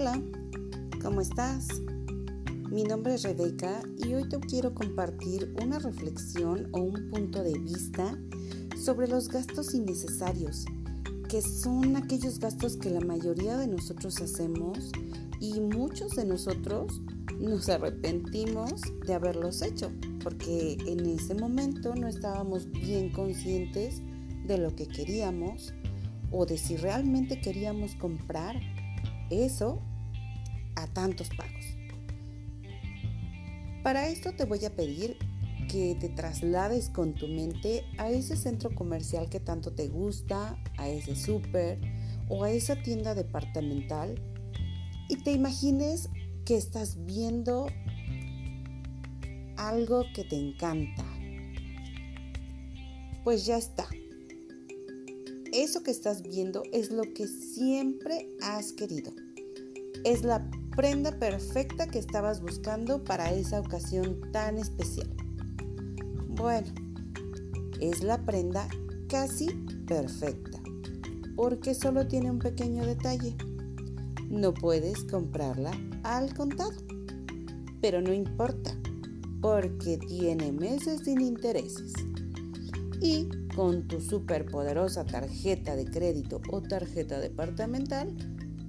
[0.00, 0.22] Hola,
[1.02, 1.66] ¿cómo estás?
[2.70, 7.58] Mi nombre es Rebeca y hoy te quiero compartir una reflexión o un punto de
[7.58, 8.16] vista
[8.80, 10.66] sobre los gastos innecesarios,
[11.28, 14.92] que son aquellos gastos que la mayoría de nosotros hacemos
[15.40, 17.02] y muchos de nosotros
[17.40, 19.90] nos arrepentimos de haberlos hecho,
[20.22, 24.00] porque en ese momento no estábamos bien conscientes
[24.46, 25.74] de lo que queríamos
[26.30, 28.60] o de si realmente queríamos comprar
[29.30, 29.80] eso
[30.76, 31.64] a tantos pagos.
[33.82, 35.16] Para esto te voy a pedir
[35.68, 40.88] que te traslades con tu mente a ese centro comercial que tanto te gusta, a
[40.88, 41.78] ese súper
[42.28, 44.14] o a esa tienda departamental
[45.08, 46.08] y te imagines
[46.44, 47.68] que estás viendo
[49.56, 51.04] algo que te encanta.
[53.24, 53.86] Pues ya está.
[55.52, 59.12] Eso que estás viendo es lo que siempre has querido.
[60.08, 60.42] Es la
[60.74, 65.14] prenda perfecta que estabas buscando para esa ocasión tan especial.
[66.30, 66.68] Bueno,
[67.78, 68.66] es la prenda
[69.10, 69.48] casi
[69.86, 70.62] perfecta,
[71.36, 73.36] porque solo tiene un pequeño detalle.
[74.30, 75.72] No puedes comprarla
[76.04, 76.72] al contado.
[77.82, 78.74] Pero no importa,
[79.42, 81.92] porque tiene meses sin intereses.
[83.02, 88.16] Y con tu superpoderosa tarjeta de crédito o tarjeta departamental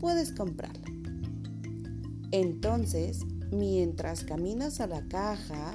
[0.00, 0.97] puedes comprarla.
[2.30, 5.72] Entonces, mientras caminas a la caja,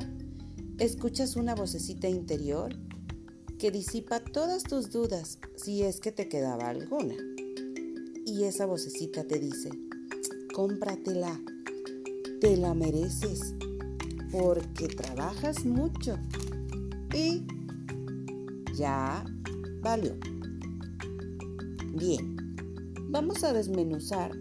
[0.77, 2.75] escuchas una vocecita interior
[3.57, 7.15] que disipa todas tus dudas si es que te quedaba alguna.
[8.25, 9.69] Y esa vocecita te dice,
[10.53, 11.41] cómpratela,
[12.39, 13.55] te la mereces
[14.31, 16.17] porque trabajas mucho
[17.15, 17.43] y
[18.75, 19.23] ya
[19.81, 20.15] valió.
[21.95, 22.35] Bien,
[23.09, 24.31] vamos a desmenuzar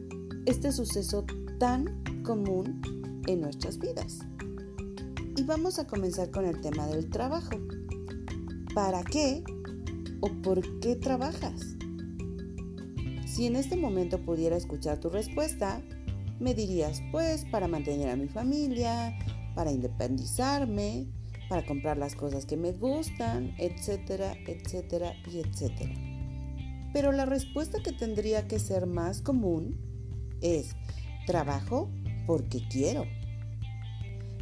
[0.46, 1.24] este suceso
[1.62, 4.18] tan común en nuestras vidas.
[5.36, 7.52] Y vamos a comenzar con el tema del trabajo.
[8.74, 9.44] ¿Para qué
[10.20, 11.76] o por qué trabajas?
[13.28, 15.80] Si en este momento pudiera escuchar tu respuesta,
[16.40, 19.16] me dirías, pues para mantener a mi familia,
[19.54, 21.06] para independizarme,
[21.48, 25.94] para comprar las cosas que me gustan, etcétera, etcétera y etcétera.
[26.92, 29.78] Pero la respuesta que tendría que ser más común
[30.40, 30.74] es,
[31.26, 31.90] trabajo
[32.26, 33.04] porque quiero.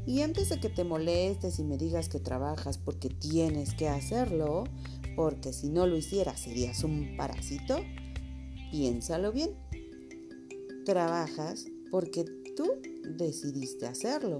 [0.06, 4.64] Y antes de que te molestes y me digas que trabajas porque tienes que hacerlo,
[5.14, 7.80] porque si no lo hicieras serías un parásito,
[8.70, 9.50] piénsalo bien.
[10.84, 12.24] Trabajas porque
[12.56, 12.64] tú
[13.16, 14.38] decidiste hacerlo.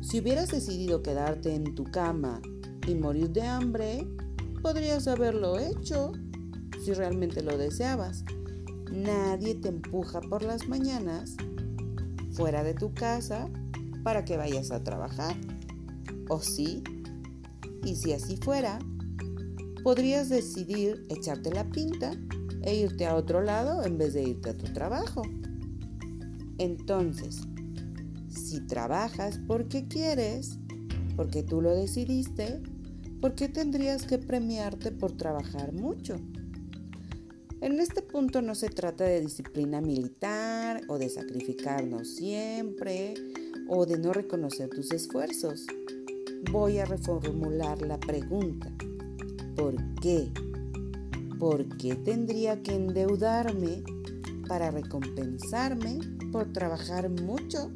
[0.00, 2.40] Si hubieras decidido quedarte en tu cama
[2.86, 4.06] y morir de hambre,
[4.62, 6.12] podrías haberlo hecho
[6.84, 8.24] si realmente lo deseabas.
[8.92, 11.36] Nadie te empuja por las mañanas
[12.32, 13.48] fuera de tu casa
[14.02, 15.36] para que vayas a trabajar.
[16.28, 16.82] ¿O sí?
[17.84, 18.78] Y si así fuera,
[19.82, 22.12] podrías decidir echarte la pinta
[22.62, 25.22] e irte a otro lado en vez de irte a tu trabajo.
[26.58, 27.42] Entonces,
[28.28, 30.58] si trabajas porque quieres,
[31.16, 32.62] porque tú lo decidiste,
[33.20, 36.16] ¿por qué tendrías que premiarte por trabajar mucho?
[37.66, 43.14] En este punto no se trata de disciplina militar o de sacrificarnos siempre
[43.66, 45.66] o de no reconocer tus esfuerzos.
[46.52, 48.72] Voy a reformular la pregunta.
[49.56, 50.30] ¿Por qué?
[51.40, 53.82] ¿Por qué tendría que endeudarme
[54.46, 55.98] para recompensarme
[56.30, 57.72] por trabajar mucho?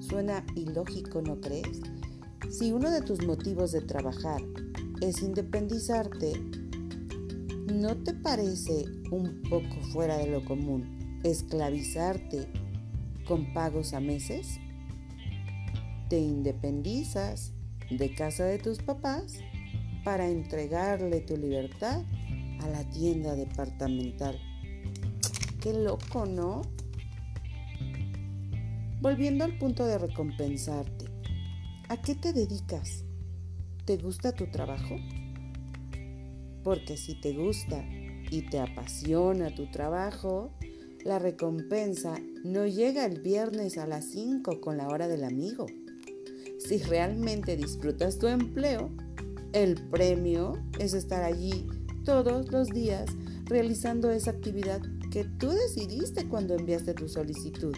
[0.00, 1.80] Suena ilógico, ¿no crees?
[2.50, 4.42] Si uno de tus motivos de trabajar
[5.00, 6.32] es independizarte,
[7.72, 12.48] ¿no te parece un poco fuera de lo común esclavizarte
[13.26, 14.58] con pagos a meses?
[16.08, 17.52] Te independizas
[17.90, 19.38] de casa de tus papás
[20.04, 22.02] para entregarle tu libertad
[22.60, 24.38] a la tienda departamental.
[25.60, 26.62] Qué loco, ¿no?
[29.00, 31.06] Volviendo al punto de recompensarte,
[31.88, 33.04] ¿a qué te dedicas?
[33.90, 35.00] ¿Te gusta tu trabajo?
[36.62, 37.84] Porque si te gusta
[38.30, 40.52] y te apasiona tu trabajo,
[41.04, 42.14] la recompensa
[42.44, 45.66] no llega el viernes a las 5 con la hora del amigo.
[46.60, 48.92] Si realmente disfrutas tu empleo,
[49.52, 51.66] el premio es estar allí
[52.04, 53.10] todos los días
[53.46, 57.74] realizando esa actividad que tú decidiste cuando enviaste tu solicitud.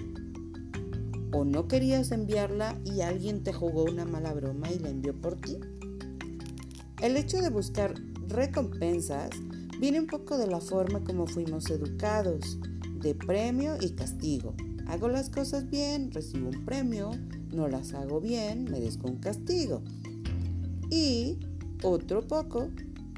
[1.32, 5.40] O no querías enviarla y alguien te jugó una mala broma y la envió por
[5.40, 5.56] ti.
[7.02, 7.94] El hecho de buscar
[8.28, 9.30] recompensas
[9.82, 12.56] Viene un poco de la forma como fuimos educados,
[13.00, 14.54] de premio y castigo.
[14.86, 17.10] Hago las cosas bien, recibo un premio,
[17.52, 19.82] no las hago bien, merezco un castigo.
[20.88, 21.36] Y
[21.82, 22.68] otro poco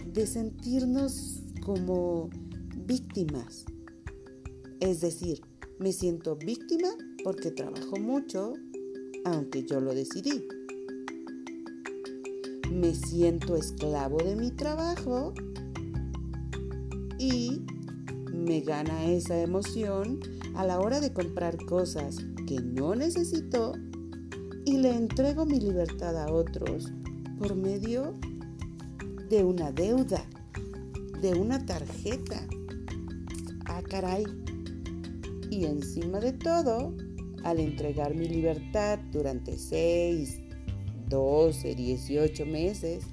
[0.07, 2.31] de sentirnos como
[2.87, 3.67] víctimas.
[4.81, 5.43] Es decir,
[5.79, 6.89] me siento víctima
[7.25, 8.55] porque trabajo mucho,
[9.27, 10.49] aunque yo lo decidí.
[12.75, 15.33] Me siento esclavo de mi trabajo
[17.21, 17.63] y
[18.33, 20.19] me gana esa emoción
[20.57, 22.17] a la hora de comprar cosas
[22.49, 23.75] que no necesito
[24.65, 26.93] y le entrego mi libertad a otros
[27.39, 28.13] por medio
[29.31, 30.25] de una deuda,
[31.23, 32.45] de una tarjeta.
[33.67, 34.25] Ah, caray.
[35.49, 36.93] Y encima de todo,
[37.45, 40.44] al entregar mi libertad durante 6,
[41.15, 43.05] 12, 18 meses,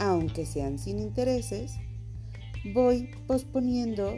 [0.00, 1.76] aunque sean sin intereses,
[2.74, 4.16] voy posponiendo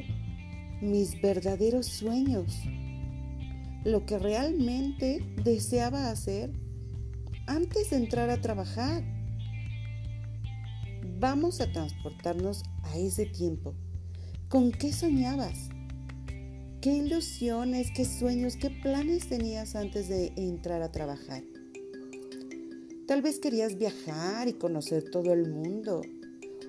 [0.81, 2.59] mis verdaderos sueños,
[3.85, 6.51] lo que realmente deseaba hacer
[7.47, 9.05] antes de entrar a trabajar.
[11.21, 13.75] Vamos a transportarnos a ese tiempo.
[14.49, 15.69] ¿Con qué soñabas?
[16.81, 21.43] ¿Qué ilusiones, qué sueños, qué planes tenías antes de entrar a trabajar?
[23.07, 26.03] Tal vez querías viajar y conocer todo el mundo,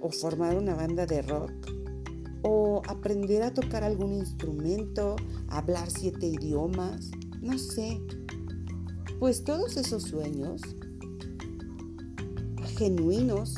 [0.02, 1.52] o formar una banda de rock,
[2.44, 5.16] o aprender a tocar algún instrumento,
[5.48, 7.10] hablar siete idiomas,
[7.42, 8.00] no sé.
[9.20, 10.62] Pues todos esos sueños
[12.78, 13.56] genuinos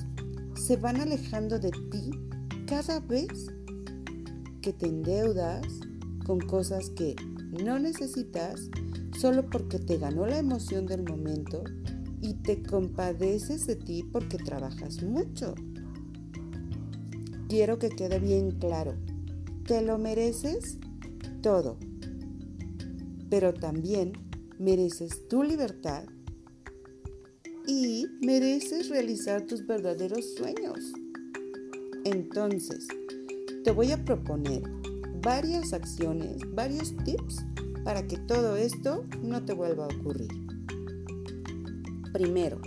[0.55, 2.11] se van alejando de ti
[2.65, 3.47] cada vez
[4.61, 5.67] que te endeudas
[6.25, 7.13] con cosas que
[7.61, 8.69] no necesitas
[9.19, 11.61] solo porque te ganó la emoción del momento
[12.29, 15.55] y te compadeces de ti porque trabajas mucho.
[17.47, 18.93] Quiero que quede bien claro,
[19.65, 20.77] te lo mereces
[21.41, 21.79] todo,
[23.31, 24.13] pero también
[24.59, 26.03] mereces tu libertad
[27.65, 30.93] y mereces realizar tus verdaderos sueños.
[32.05, 32.87] Entonces,
[33.63, 34.61] te voy a proponer
[35.23, 37.43] varias acciones, varios tips
[37.83, 40.48] para que todo esto no te vuelva a ocurrir.
[42.13, 42.59] Primero,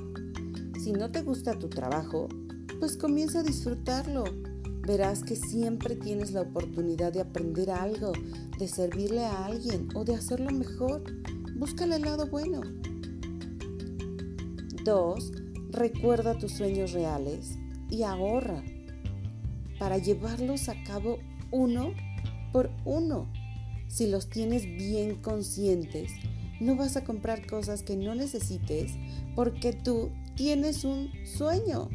[0.83, 2.29] si no te gusta tu trabajo,
[2.79, 4.25] pues comienza a disfrutarlo.
[4.87, 8.12] Verás que siempre tienes la oportunidad de aprender algo,
[8.59, 11.05] de servirle a alguien o de hacerlo mejor.
[11.56, 12.61] Búscale el lado bueno.
[14.85, 15.33] 2.
[15.71, 17.59] Recuerda tus sueños reales
[17.89, 18.62] y ahorra
[19.79, 21.19] para llevarlos a cabo
[21.50, 21.93] uno
[22.53, 23.33] por uno.
[23.89, 26.12] Si los tienes bien conscientes,
[26.62, 28.93] no vas a comprar cosas que no necesites
[29.35, 31.91] porque tú tienes un sueño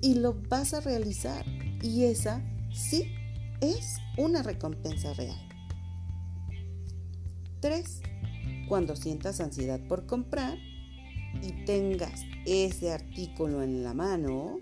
[0.00, 1.44] y lo vas a realizar.
[1.82, 2.42] Y esa
[2.72, 3.12] sí
[3.60, 5.48] es una recompensa real.
[7.60, 8.00] 3.
[8.68, 10.58] Cuando sientas ansiedad por comprar
[11.42, 14.60] y tengas ese artículo en la mano,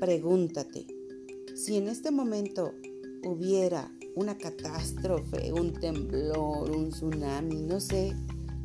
[0.00, 0.86] pregúntate,
[1.54, 2.72] si en este momento
[3.26, 8.14] hubiera una catástrofe, un temblor, un tsunami, no sé,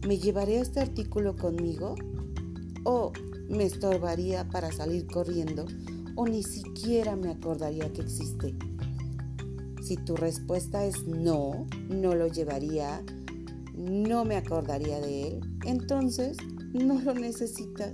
[0.08, 1.96] ¿me llevaré este artículo conmigo?
[2.84, 3.12] ¿O
[3.50, 5.66] me estorbaría para salir corriendo?
[6.16, 8.56] ¿O ni siquiera me acordaría que existe?
[9.82, 13.04] Si tu respuesta es no, no lo llevaría,
[13.76, 16.38] no me acordaría de él, entonces
[16.72, 17.94] no lo necesitas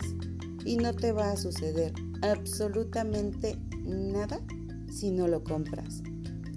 [0.65, 4.41] y no te va a suceder absolutamente nada
[4.91, 6.03] si no lo compras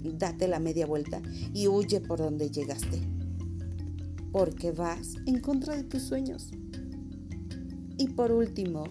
[0.03, 1.21] date la media vuelta
[1.53, 3.01] y huye por donde llegaste.
[4.31, 6.51] Porque vas en contra de tus sueños.
[7.97, 8.85] Y por último,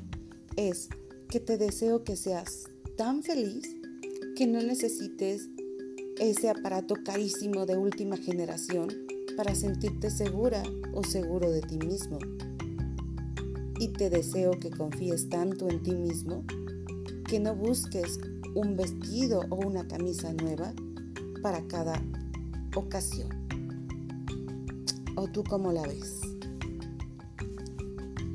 [0.57, 0.89] es
[1.29, 2.65] que te deseo que seas
[2.97, 3.77] tan feliz
[4.37, 5.49] que no necesites
[6.19, 8.89] ese aparato carísimo de última generación
[9.37, 10.63] para sentirte segura
[10.93, 12.19] o seguro de ti mismo.
[13.79, 16.45] Y te deseo que confíes tanto en ti mismo
[17.27, 18.19] que no busques
[18.55, 20.75] un vestido o una camisa nueva
[21.43, 22.03] para cada
[22.75, 23.29] ocasión.
[25.17, 26.21] ¿O tú cómo la ves?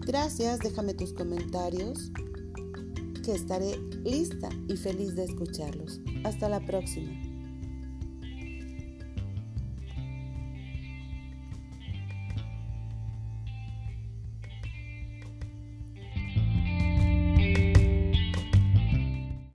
[0.06, 2.12] Gracias, déjame tus comentarios,
[3.24, 6.00] que estaré lista y feliz de escucharlos.
[6.24, 7.25] Hasta la próxima.